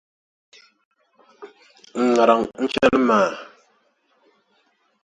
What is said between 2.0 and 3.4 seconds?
N ŋariŋ n chani maa!”.